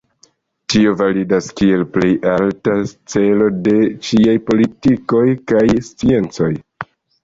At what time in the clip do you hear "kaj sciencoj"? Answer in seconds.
5.57-6.55